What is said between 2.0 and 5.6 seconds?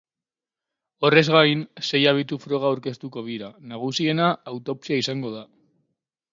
aditu-froga aurkeztuko dira, nagusiena, autopsia izango da.